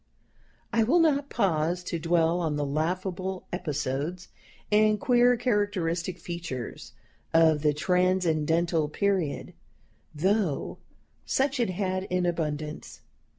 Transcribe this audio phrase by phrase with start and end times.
[0.73, 4.29] I will not pause to dwell on the laughable episodes
[4.71, 6.93] and queer characteristic features
[7.35, 9.53] of the Transcendental Period,
[10.15, 10.79] though
[11.27, 13.01] such it had in abundance.